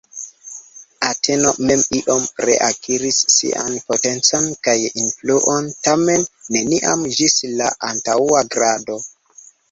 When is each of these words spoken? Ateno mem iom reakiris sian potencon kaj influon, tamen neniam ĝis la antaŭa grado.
Ateno 1.07 1.49
mem 1.71 1.81
iom 1.97 2.23
reakiris 2.49 3.19
sian 3.33 3.75
potencon 3.89 4.47
kaj 4.67 4.75
influon, 5.01 5.67
tamen 5.89 6.25
neniam 6.57 7.05
ĝis 7.19 7.37
la 7.61 7.69
antaŭa 7.91 8.41
grado. 8.57 8.97